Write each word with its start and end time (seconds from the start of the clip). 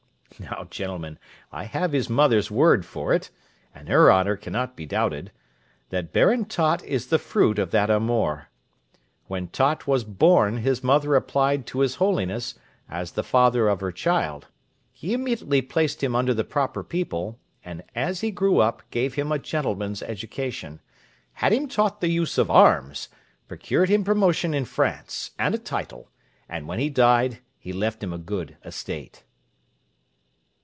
_Now, 0.39 0.67
gentlemen, 0.71 1.19
I 1.51 1.65
have 1.65 1.91
his 1.91 2.09
mother's 2.09 2.49
word 2.49 2.83
for 2.83 3.13
it 3.13 3.29
(and 3.75 3.87
her 3.89 4.11
honour 4.11 4.35
cannot 4.35 4.75
be 4.75 4.87
doubted), 4.87 5.31
that 5.89 6.11
Baron 6.13 6.45
Tott 6.45 6.83
is 6.83 7.07
the 7.07 7.19
fruit 7.19 7.59
of 7.59 7.69
that 7.71 7.91
amour. 7.91 8.49
When 9.27 9.49
Tott 9.49 9.85
was 9.85 10.03
born, 10.03 10.57
his 10.57 10.83
mother 10.83 11.13
applied 11.15 11.67
to 11.67 11.81
His 11.81 11.95
Holiness, 11.95 12.55
as 12.89 13.11
the 13.11 13.23
father 13.25 13.67
of 13.69 13.81
her 13.81 13.91
child; 13.91 14.47
he 14.91 15.13
immediately 15.13 15.61
placed 15.61 16.01
him 16.01 16.15
under 16.15 16.33
the 16.33 16.45
proper 16.45 16.83
people, 16.83 17.37
and 17.63 17.83
as 17.93 18.21
he 18.21 18.31
grew 18.31 18.59
up 18.59 18.81
gave 18.89 19.13
him 19.13 19.31
a 19.31 19.37
gentleman's 19.37 20.01
education, 20.01 20.81
had 21.33 21.53
him 21.53 21.67
taught 21.67 22.01
the 22.01 22.09
use 22.09 22.39
of 22.39 22.49
arms, 22.49 23.09
procured 23.47 23.89
him 23.89 24.03
promotion 24.03 24.55
in 24.55 24.65
France, 24.65 25.31
and 25.37 25.53
a 25.53 25.59
title, 25.59 26.09
and 26.49 26.67
when 26.67 26.79
he 26.79 26.89
died 26.89 27.39
he 27.59 27.71
left 27.71 28.01
him 28.01 28.11
a 28.13 28.17
good 28.17 28.57
estate. 28.65 29.23